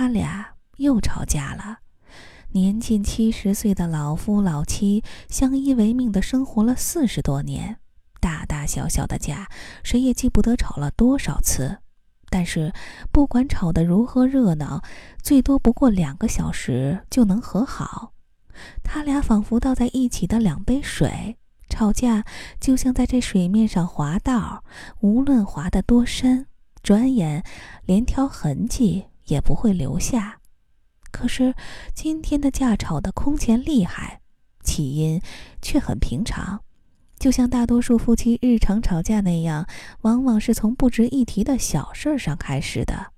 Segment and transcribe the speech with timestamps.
[0.00, 1.80] 他俩又吵架了。
[2.52, 7.78] 年近七十岁的老夫老妻相依为命的生活了四十多年，
[8.20, 9.48] 大大小小的架，
[9.82, 11.78] 谁也记不得吵了多少次。
[12.30, 12.72] 但是
[13.10, 14.84] 不管吵得如何热闹，
[15.20, 18.12] 最多不过两个小时就能和好。
[18.84, 21.36] 他俩仿佛倒在一起的两杯水，
[21.68, 22.24] 吵架
[22.60, 24.62] 就像在这水面上滑道，
[25.00, 26.46] 无论滑得多深，
[26.84, 27.42] 转眼
[27.84, 30.40] 连条痕迹也不会留下。
[31.10, 31.54] 可是
[31.94, 34.20] 今天的架吵得空前厉害，
[34.62, 35.22] 起因
[35.62, 36.60] 却很平常，
[37.18, 39.66] 就像大多数夫妻日常吵架那样，
[40.02, 43.12] 往往是从不值一提的小事上开始的。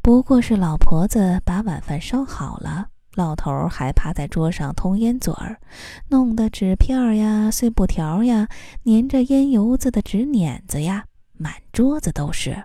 [0.00, 5.60] 不过是老婆子把晚饭烧好了，老头儿还趴在桌上通烟嘴儿，
[6.08, 8.48] 弄得纸片儿呀、碎布条呀、
[8.84, 12.64] 粘着烟油子的纸碾子呀，满桌子都是。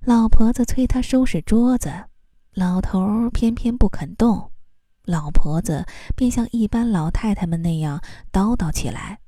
[0.00, 1.92] 老婆子催他收拾桌子。
[2.54, 4.50] 老头儿偏偏不肯动，
[5.04, 5.86] 老婆子
[6.16, 9.20] 便像一般老太太们那样叨叨起来。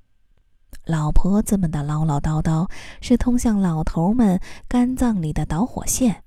[0.85, 2.69] 老婆子们的唠唠叨叨
[3.01, 6.25] 是通向老头们肝脏里的导火线，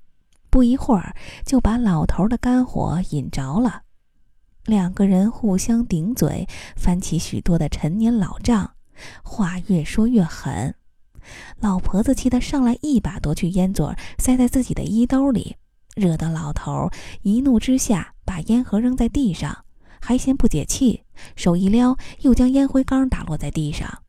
[0.48, 3.82] 不一会儿就把老头的肝火引着了。
[4.64, 8.74] 两个人互相顶嘴，翻起许多的陈年老账，
[9.22, 10.74] 话越说越狠。
[11.60, 13.86] 老婆子气得上来一把夺去烟嘴，
[14.18, 15.56] 塞在自己的衣兜里。
[15.94, 16.90] 惹得老头
[17.22, 19.64] 一怒之下把烟盒扔在地上，
[20.00, 21.04] 还嫌不解气，
[21.36, 24.02] 手一撩，又将烟灰缸打落在地上。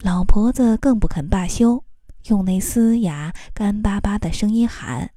[0.00, 1.84] 老婆子更不肯罢休，
[2.28, 5.10] 用那嘶哑干巴巴的声音喊：“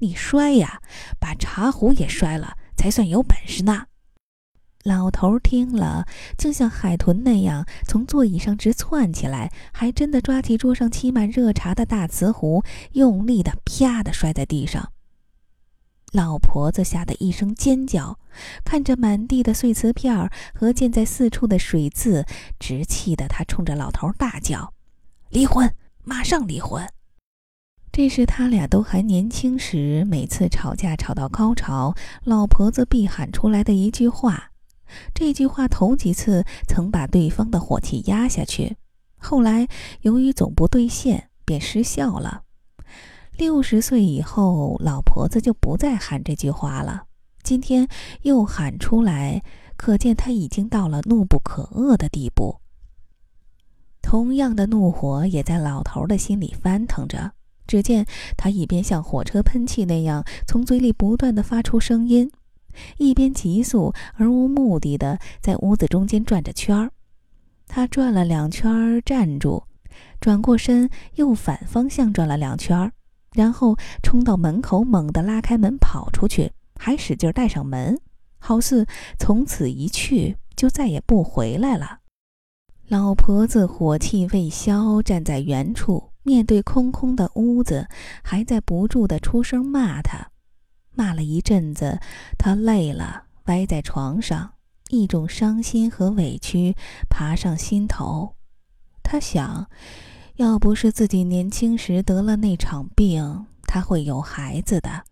[0.00, 0.82] 你摔呀，
[1.18, 3.86] 把茶壶也摔了，才算有本事呢！”
[4.86, 6.06] 老头听了，
[6.38, 14.92] 竟像海豚那样从座椅上直窜起来，还真的抓起桌上沏满热茶的大瓷壶，用力的啪的摔在地上。
[16.12, 18.20] 老婆子吓得一声尖叫，
[18.64, 22.24] 看着满地的碎瓷片儿和溅在四处的水渍，
[22.60, 24.72] 直气得她冲着老头大叫
[25.30, 25.74] ：“离婚！
[26.04, 26.86] 马上离婚！”
[27.90, 34.52] 这是他俩都还年轻时，每次吵架吵到高潮，老婆子必喊出来的一句话。
[35.14, 38.76] 这句话头几次曾把对方的火气压下去，
[39.16, 39.68] 后来
[40.02, 42.42] 由于总不兑现，便失效了。
[43.36, 47.04] 六十岁以后，老婆子就不再喊这句话了。
[47.42, 47.86] 今天
[48.22, 49.42] 又喊出来，
[49.76, 52.56] 可见他已经到了怒不可遏的地步。
[54.00, 57.32] 同样的怒火也在老头的心里翻腾着。
[57.66, 62.30] 只见他一边像火车喷气那样从嘴里不断的发出声音，
[62.98, 66.90] 一边急速而无目的的在屋子中间转着圈儿。
[67.66, 69.64] 他转了两圈，站住，
[70.20, 72.92] 转过身，又反方向转了两圈。
[73.34, 78.00] 然后冲到门口，猛地拉开门跑出去，还使劲带上门，
[78.38, 78.86] 好似
[79.18, 81.98] 从此一去就再也不回来了。
[82.88, 87.88] 老婆子火气未消，站在原处，面对空空的屋子，
[88.22, 90.30] 还在不住地出声骂他。
[90.96, 92.00] 骂了一阵子，
[92.36, 94.54] 他累了，歪在床上，
[94.88, 96.74] 一种伤心和委屈
[97.08, 98.34] 爬上心头。
[99.02, 99.68] 他想。
[100.36, 105.02] 要不是自己年轻时得了那场病，他会有孩子的。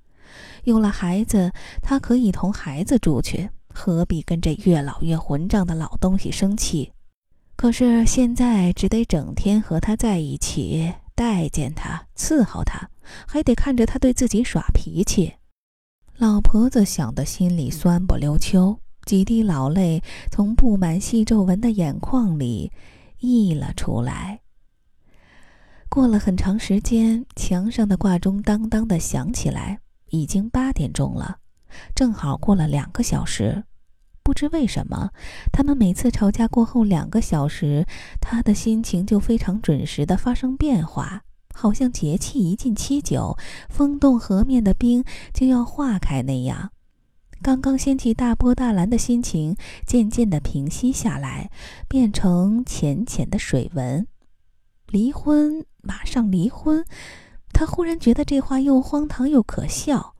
[0.65, 1.51] 有了孩子，
[1.81, 6.93] 他可以同孩子住去，何必跟这越老越混账的老东西生气？
[7.57, 12.91] 可是现在只得整天和他在一起，待见他，伺候他，
[13.27, 15.33] 还得看着他对自己耍脾气。
[16.17, 22.71] 老婆子想得心里酸不溜秋，几滴老泪从布满细皱纹的眼眶里
[23.19, 24.41] 溢了出来。
[25.89, 29.81] 过了很长时间，墙上的挂钟当当的响起来，
[30.11, 31.39] 已经八点钟了，
[31.97, 33.65] 正好过了两个小时。
[34.23, 35.11] 不知为什么，
[35.53, 37.85] 他们每次吵架过后两个小时，
[38.21, 43.39] 他的心情就非常准时的发生变化，好像节气一进七九，
[43.71, 46.73] 风冻河面的冰就要化开那样。
[47.41, 49.57] 刚刚掀起大波大澜的心情，
[49.87, 51.51] 渐渐的平息下来，
[51.89, 54.07] 变成浅浅的水纹。
[54.89, 56.85] 离婚，马上离婚！
[57.53, 60.15] 他忽然觉得这话又荒唐又可笑。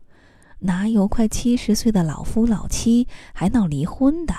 [0.61, 4.35] 哪有快七十岁的老夫老妻还闹离婚的？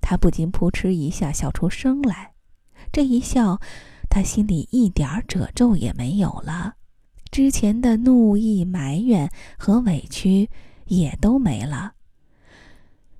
[0.00, 2.32] 他不禁扑哧一下笑出声来。
[2.92, 3.60] 这一笑，
[4.10, 6.74] 他心里一点褶皱也没有了，
[7.30, 10.50] 之前的怒意、埋怨和委屈
[10.86, 11.92] 也都没了。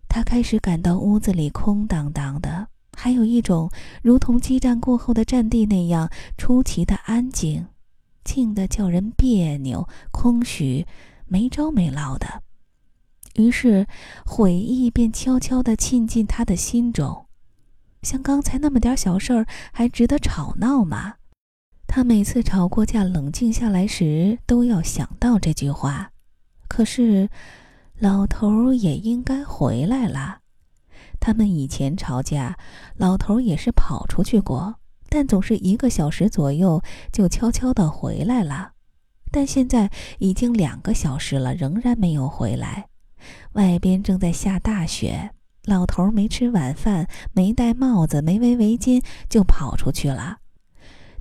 [0.09, 2.67] 他开始感到屋子里空荡荡的。
[2.93, 3.71] 还有一种
[4.03, 7.67] 如同激战过后的战地那样出奇的安静，
[8.25, 10.85] 静得叫人别扭、空虚、
[11.27, 12.43] 没招没落的，
[13.37, 13.87] 于是
[14.27, 17.25] 悔意便悄悄地沁进他的心中。
[18.03, 21.15] 像刚才那么点小事儿，还值得吵闹吗？
[21.87, 26.13] 他每次吵过架、冷静下来时，都要想到这句话。
[26.69, 27.29] 可是，
[27.99, 30.39] 老头也应该回来了。
[31.19, 32.57] 他们以前吵架，
[32.97, 34.77] 老头也是跑出去过，
[35.09, 36.81] 但总是一个小时左右
[37.13, 38.73] 就悄悄地回来了。
[39.33, 42.87] 但现在已经两个小时了，仍然没有回来。
[43.53, 45.33] 外边正在下大雪。
[45.65, 50.39] 老头没吃晚饭，没戴帽子，没围围巾，就跑出去了。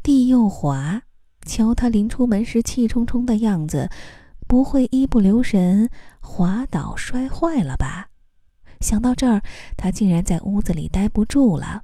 [0.01, 1.01] 地又滑，
[1.45, 3.89] 瞧他临出门时气冲冲的样子，
[4.47, 5.89] 不会一不留神
[6.21, 8.07] 滑倒摔坏了吧？
[8.79, 9.41] 想到这儿，
[9.75, 11.83] 他竟然在屋子里待不住了，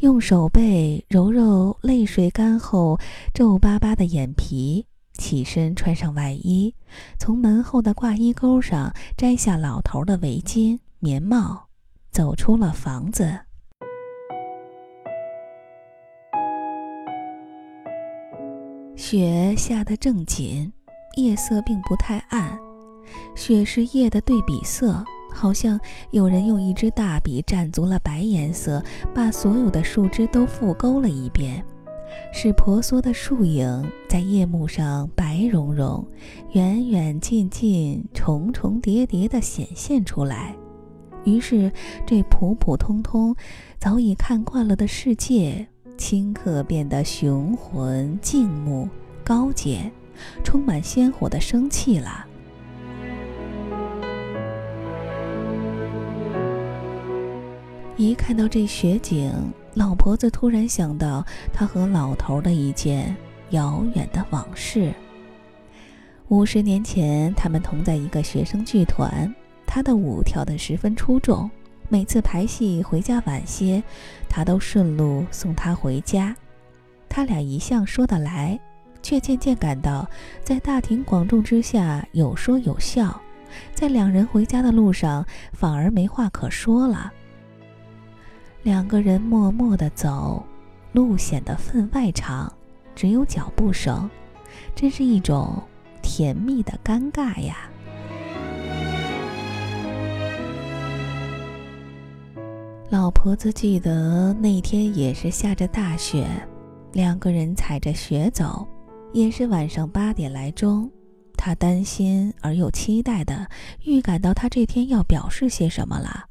[0.00, 3.00] 用手背揉揉泪水干后
[3.32, 4.84] 皱巴巴的眼皮，
[5.14, 6.74] 起身穿上外衣，
[7.18, 11.69] 从门后的挂衣钩上摘下老头的围巾、棉帽。
[12.10, 13.38] 走出了房子，
[18.96, 20.72] 雪下得正紧，
[21.16, 22.58] 夜色并不太暗。
[23.34, 25.80] 雪是夜的对比色，好像
[26.10, 28.82] 有人用一支大笔蘸足了白颜色，
[29.14, 31.64] 把所有的树枝都复勾了一遍，
[32.32, 36.04] 使婆娑的树影在夜幕上白茸茸、
[36.52, 40.56] 远远近近、重重叠叠地显现出来。
[41.24, 41.70] 于是，
[42.06, 43.36] 这普普通通、
[43.78, 45.66] 早已看惯了的世界，
[45.98, 48.88] 顷刻变得雄浑、静穆、
[49.22, 49.90] 高洁，
[50.42, 52.26] 充满鲜活的生气了。
[57.96, 59.30] 一看到这雪景，
[59.74, 61.22] 老婆子突然想到
[61.52, 63.14] 她和老头的一件
[63.50, 64.90] 遥远的往事。
[66.28, 69.30] 五十年前，他们同在一个学生剧团。
[69.72, 71.48] 他的舞跳得十分出众，
[71.88, 73.80] 每次排戏回家晚些，
[74.28, 76.34] 他都顺路送她回家。
[77.08, 78.58] 他俩一向说得来，
[79.00, 80.04] 却渐渐感到
[80.42, 83.20] 在大庭广众之下有说有笑，
[83.72, 87.12] 在两人回家的路上反而没话可说了。
[88.64, 90.44] 两个人默默地走，
[90.90, 92.52] 路显得分外长，
[92.96, 94.10] 只有脚步声，
[94.74, 95.62] 真是一种
[96.02, 97.69] 甜蜜的尴尬呀。
[102.90, 106.26] 老婆子记得那天也是下着大雪，
[106.92, 108.66] 两个人踩着雪走，
[109.12, 110.90] 也是晚上八点来钟。
[111.36, 113.48] 她担心而又期待的
[113.84, 116.24] 预感到他这天要表示些什么了。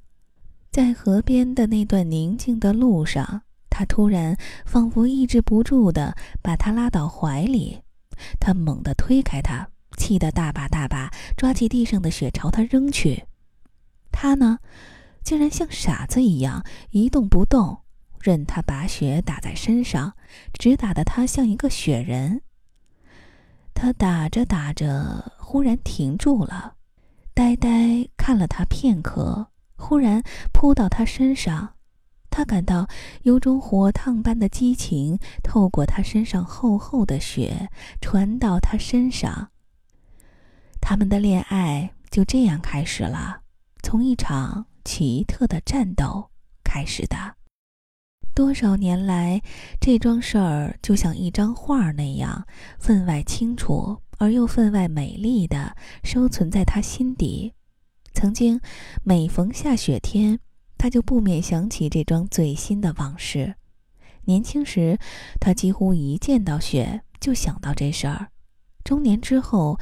[0.69, 4.35] 在河边的那段宁静的路上，他突然
[4.65, 6.13] 仿佛抑制不住的
[6.43, 7.79] 把她拉到怀里，
[8.37, 9.65] 他猛地推开她，
[9.95, 13.23] 气得大把大把抓起地上的雪朝他扔去。
[14.11, 14.59] 他呢？
[15.29, 17.81] 竟然像傻子一样一动不动，
[18.19, 20.13] 任他把雪打在身上，
[20.53, 22.41] 只打得他像一个雪人。
[23.75, 26.73] 他打着打着，忽然停住了，
[27.35, 31.75] 呆呆看了他片刻，忽然扑到他身上。
[32.31, 32.87] 他感到
[33.21, 37.69] 有种火烫般的激情透过他身上厚厚的雪
[38.01, 39.51] 传到他身上。
[40.81, 43.41] 他们的恋爱就这样开始了，
[43.83, 44.65] 从一场。
[44.91, 46.31] 奇特的战斗
[46.63, 47.35] 开始的，
[48.33, 49.39] 多少年来，
[49.79, 52.47] 这桩事儿就像一张画那样，
[52.79, 57.53] 分外清楚而又分外美丽的收存在他心底。
[58.15, 58.59] 曾经，
[59.03, 60.39] 每逢下雪天，
[60.75, 63.53] 他就不免想起这桩最新的往事。
[64.25, 64.97] 年轻时，
[65.39, 68.29] 他几乎一见到雪就想到这事儿；
[68.83, 69.79] 中年之后，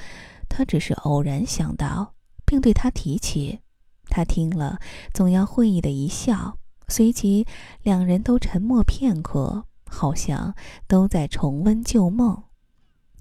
[0.50, 2.14] 他只是偶然想到，
[2.46, 3.62] 并对他提起。
[4.10, 4.80] 他听了，
[5.14, 7.46] 总要会意的一笑，随即
[7.84, 10.56] 两人都沉默片刻，好像
[10.88, 12.44] 都在重温旧梦。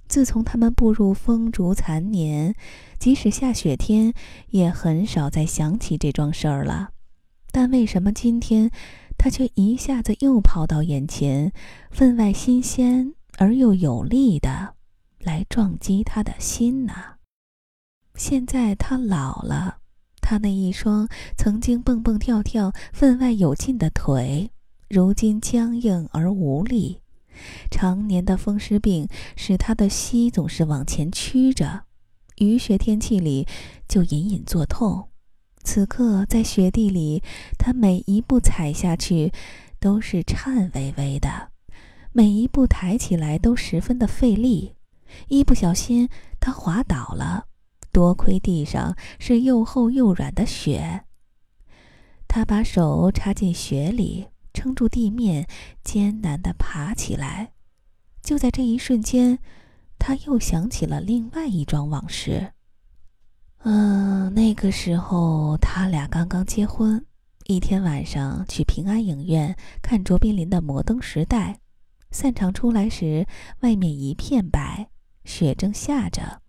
[0.08, 2.54] 自从他们步入风烛残年，
[2.98, 4.14] 即使下雪天，
[4.50, 6.90] 也很少再想起这桩事儿了。
[7.50, 8.70] 但为什么今天，
[9.18, 11.52] 他却一下子又跑到眼前，
[11.90, 14.74] 分外新鲜而又有力的
[15.18, 16.92] 来撞击他的心呢？
[18.14, 19.78] 现在他老了。
[20.28, 24.50] 他那一双曾经蹦蹦跳跳、分外有劲的腿，
[24.88, 27.00] 如今僵硬而无力。
[27.70, 29.06] 常年的风湿病
[29.36, 31.84] 使他的膝总是往前屈着，
[32.38, 33.46] 雨雪天气里
[33.86, 35.10] 就隐隐作痛。
[35.62, 37.22] 此刻在雪地里，
[37.56, 39.32] 他每一步踩下去
[39.78, 41.50] 都是颤巍巍的，
[42.10, 44.74] 每一步抬起来都十分的费力。
[45.28, 46.08] 一不小心，
[46.40, 47.46] 他滑倒了。
[47.96, 51.04] 多亏地上是又厚又软的雪。
[52.28, 55.48] 他把手插进雪里，撑住地面，
[55.82, 57.54] 艰难地爬起来。
[58.22, 59.38] 就在这一瞬间，
[59.98, 62.52] 他又想起了另外一桩往事。
[63.62, 67.02] 嗯，那个时候他俩刚刚结婚，
[67.46, 71.52] 一天晚上去平安影院看卓别林的《摩登时代》，
[72.10, 73.26] 散场出来时，
[73.60, 74.90] 外面一片白，
[75.24, 76.42] 雪正下着。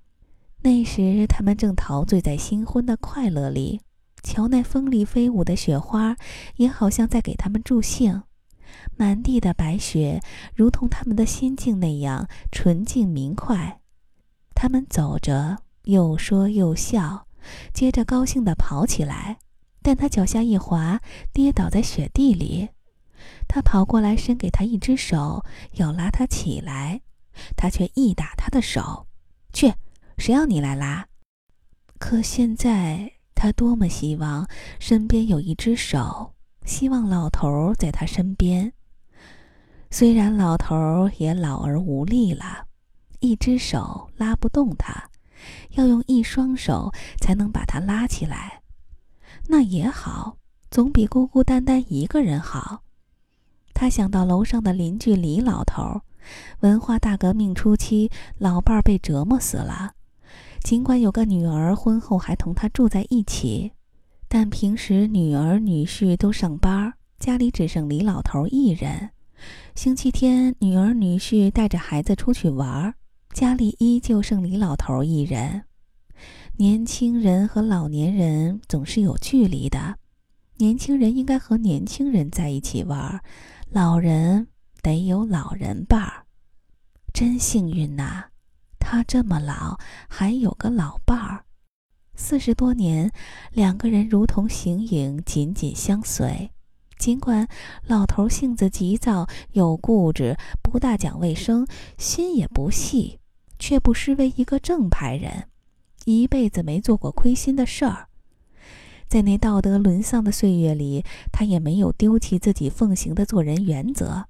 [0.68, 3.80] 那时他们正陶醉在新婚的快乐里，
[4.22, 6.18] 瞧那风里飞舞的雪花，
[6.58, 8.24] 也好像在给他们助兴。
[8.98, 10.22] 满地的白雪，
[10.54, 13.80] 如同他们的心境那样纯净明快。
[14.54, 15.60] 他们走着。
[15.84, 17.28] 又说又笑，
[17.74, 19.38] 接着高兴地跑起来，
[19.82, 21.00] 但他脚下一滑，
[21.32, 22.68] 跌倒在雪地里。
[23.48, 25.46] 他跑过来，伸给他一只手，
[25.76, 27.00] 要拉他起来，
[27.56, 29.08] 他却一打他的手
[29.54, 29.74] ：“去，
[30.18, 31.08] 谁要你来拉？”
[32.00, 34.48] 可现在他多么希望
[34.80, 36.34] 身边有一只手，
[36.66, 38.74] 希望老头儿在他身边。
[39.90, 42.68] 虽然老头儿也老而无力了，
[43.20, 45.10] 一只手拉不动他。
[45.72, 48.64] 要用一双手才能把他拉起来，
[49.48, 50.38] 那也好，
[50.70, 52.82] 总比孤孤单单一个人好。
[53.74, 56.02] 他想到楼上的邻居李老头，
[56.62, 59.94] 文化大革命初期，老伴儿被折磨死了。
[60.68, 63.72] 尽管有个女儿，婚后还同他住在一起，
[64.28, 69.12] 但平时女儿女婿都上班，家里只剩李老头一人。
[69.76, 72.94] 星期天，女儿女婿带着孩子出去玩。
[73.34, 75.64] 家里依旧剩李老头一人，
[76.58, 79.96] 年轻人和老年人总是有距离的。
[80.58, 83.22] 年轻人应该和年轻人在一起玩，
[83.70, 84.48] 老人
[84.82, 86.26] 得有老人伴儿。
[87.14, 88.26] 真幸运呐，
[88.90, 89.78] 他这么老
[90.08, 91.44] 还有个老伴儿。
[92.16, 93.12] 四十多年，
[93.52, 96.52] 两个人如同形影，紧紧相随。
[96.98, 97.50] 尽管
[97.86, 101.68] 老头性子急躁、有固执，不大讲卫生，
[101.98, 103.20] 心也不细。
[103.60, 105.50] 却不失为一个正派人，
[106.06, 108.08] 一辈子没做过亏心的事儿。
[109.10, 111.04] 在那道德沦丧的岁月里，
[111.34, 114.28] 他也没有丢弃自己奉行的做人原则。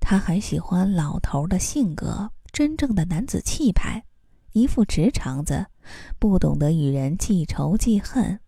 [0.00, 4.02] 他很喜欢老头的性格，真正的男子气派，
[4.52, 5.66] 一副直肠子，
[6.18, 8.40] 不懂得与人记仇记恨，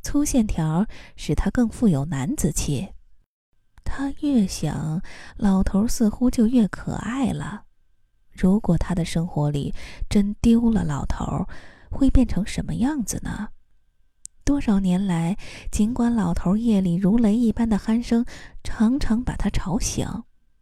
[0.00, 0.86] 粗线条
[1.16, 2.90] 使他更富有男子气。
[3.82, 5.02] 他越想，
[5.36, 7.64] 老头似乎就越可爱了。
[8.30, 9.74] 如果他的生活里
[10.08, 11.48] 真丢了老头，
[11.90, 13.48] 会变成什么样子呢？
[14.44, 15.36] 多少年来，
[15.72, 18.24] 尽管老头夜里如雷一般的鼾声
[18.62, 20.06] 常常把他吵醒，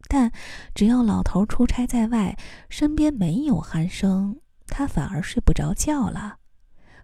[0.08, 0.30] 但
[0.74, 2.36] 只要老头出差在外，
[2.68, 4.36] 身边没有鼾声，
[4.66, 6.36] 他反而睡不着觉了，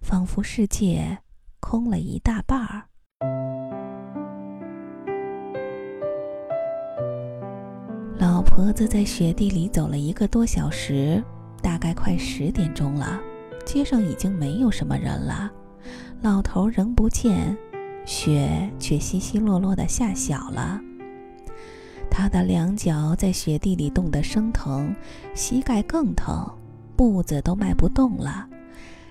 [0.01, 1.19] 仿佛世界
[1.61, 2.85] 空了一大半儿。
[8.19, 11.23] 老婆子在雪地里走了一个多小时，
[11.61, 13.21] 大概快十点钟了，
[13.65, 15.51] 街上已经没有什么人了。
[16.21, 17.57] 老头仍不见，
[18.05, 20.81] 雪却稀稀落落的下小了。
[22.11, 24.95] 他的两脚在雪地里冻得生疼，
[25.35, 26.49] 膝盖更疼，
[26.97, 28.47] 步子都迈不动了。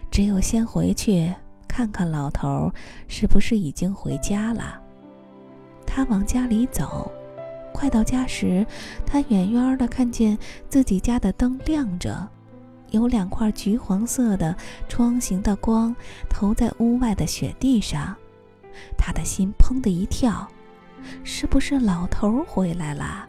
[0.10, 1.34] 只有先回去
[1.68, 2.72] 看看老头
[3.08, 4.80] 是不是已经回家了。
[5.86, 7.12] 他往家里走。
[7.74, 8.68] 快到家时，
[9.06, 12.28] 他远远的看见自己家的灯亮着，
[12.90, 14.54] 有两块橘黄色的
[14.90, 15.96] 窗形的光
[16.30, 18.14] 投在屋外的雪地上。
[18.98, 20.46] 他的心砰的一跳，
[21.24, 23.28] 是不是老头回来了？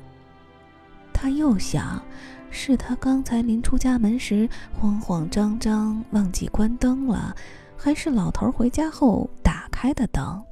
[1.12, 2.02] 他又想，
[2.50, 4.48] 是他刚才临出家门时
[4.78, 7.34] 慌慌张张忘记关灯了，
[7.76, 10.42] 还是老头回家后打开的灯？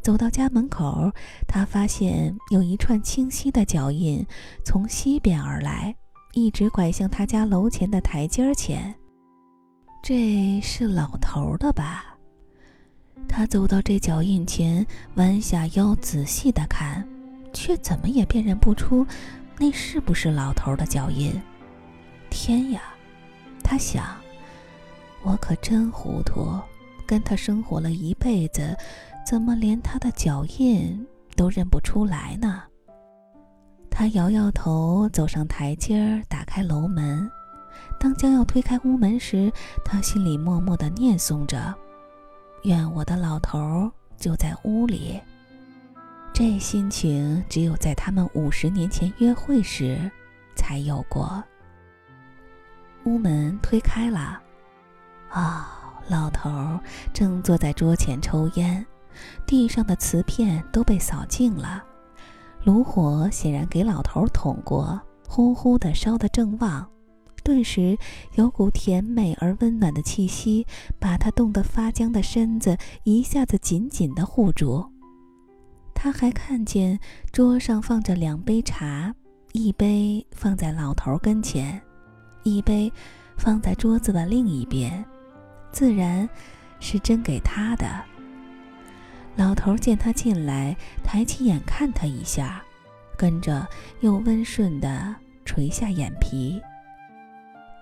[0.00, 1.12] 走到家门口，
[1.46, 4.26] 他发现有一串清晰的脚印
[4.64, 5.94] 从西边而来，
[6.32, 8.92] 一直拐向他家楼前的台阶前。
[10.02, 12.11] 这是老头的吧？
[13.28, 17.06] 他走到这脚印前，弯下腰仔细的看，
[17.52, 19.06] 却怎么也辨认不出
[19.58, 21.32] 那是不是老头的脚印。
[22.28, 22.82] 天呀！
[23.62, 24.16] 他想，
[25.22, 26.58] 我可真糊涂，
[27.06, 28.76] 跟他生活了一辈子。
[29.24, 32.62] 怎么连他的脚印都认不出来呢？
[33.88, 37.30] 他摇摇头，走上台阶儿，打开楼门。
[38.00, 39.52] 当将要推开屋门时，
[39.84, 41.72] 他心里默默的念诵着
[42.62, 45.20] ：“愿我的老头就在屋里。”
[46.34, 50.10] 这心情只有在他们五十年前约会时
[50.56, 51.42] 才有过。
[53.04, 54.40] 屋门推开了，
[55.28, 56.80] 啊，老头
[57.12, 58.84] 正坐在桌前抽烟，
[59.46, 61.84] 地上的瓷片都被扫净了，
[62.64, 66.88] 炉火显然给老头捅过，呼呼的烧得正旺。
[67.42, 67.98] 顿时
[68.34, 70.66] 有股甜美而温暖的气息，
[70.98, 74.84] 把他冻得发僵的身子一下子紧紧地护住。
[75.94, 76.98] 他还看见
[77.30, 79.14] 桌上放着两杯茶，
[79.52, 81.80] 一杯放在老头跟前，
[82.42, 82.92] 一杯
[83.36, 85.04] 放在桌子的另一边，
[85.70, 86.28] 自然
[86.80, 87.86] 是斟给他的。
[89.36, 92.62] 老头见他进来，抬起眼看他一下，
[93.16, 93.66] 跟着
[94.00, 96.60] 又温顺地垂下眼皮。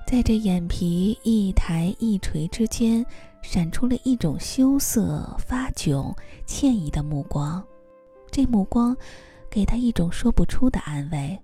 [0.07, 3.07] 在这眼皮一抬一垂之间，
[3.43, 6.13] 闪出了一种羞涩、发窘、
[6.47, 7.63] 歉意的目光。
[8.31, 8.97] 这目光
[9.49, 11.41] 给他一种说不出的安慰。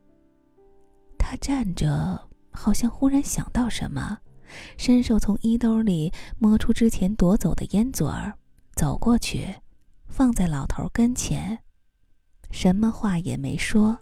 [1.17, 2.21] 他站着，
[2.51, 4.19] 好像忽然想到什么，
[4.77, 8.35] 伸手从衣兜里摸出之前夺走的烟嘴儿，
[8.75, 9.55] 走过去，
[10.09, 11.57] 放在老头跟前，
[12.51, 13.97] 什么话也没说，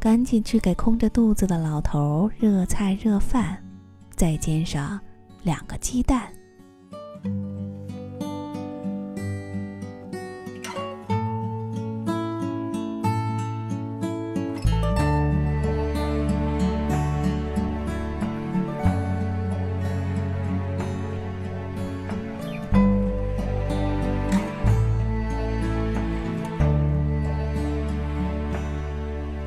[0.00, 3.64] 赶紧去给空着肚子的老头热菜热饭。
[4.20, 5.00] 再煎上
[5.44, 6.30] 两个鸡蛋。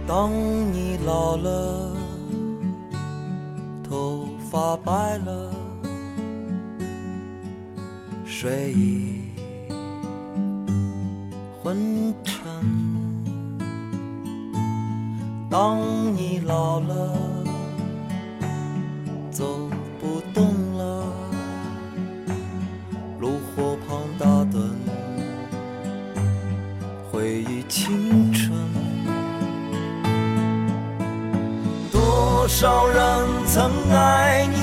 [0.08, 0.32] 当
[0.74, 2.03] 你老了。
[4.78, 5.52] 白了，
[8.26, 9.30] 睡意
[11.62, 12.42] 昏沉。
[15.50, 15.80] 当
[16.16, 17.14] 你老了，
[19.30, 19.70] 走
[20.02, 20.46] 不动
[20.78, 21.04] 了，
[23.20, 24.72] 炉火旁打盹，
[27.12, 28.52] 回忆青春。
[31.92, 34.63] 多少人曾爱你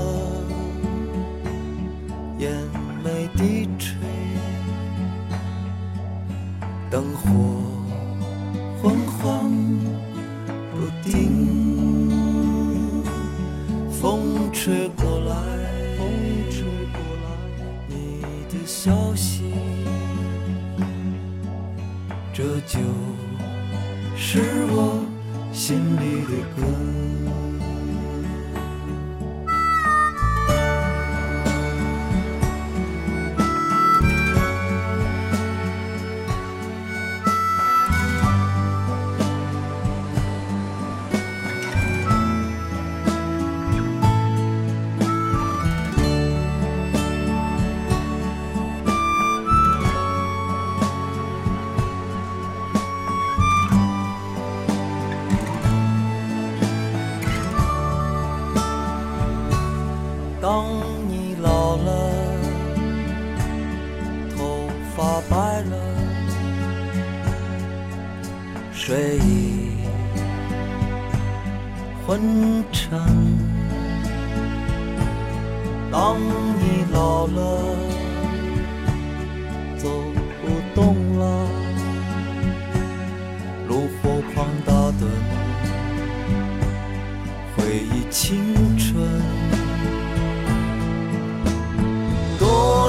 [14.63, 14.87] 却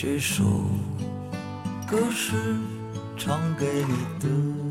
[0.00, 0.44] 这首
[1.90, 2.36] 歌是
[3.16, 4.67] 唱给你的。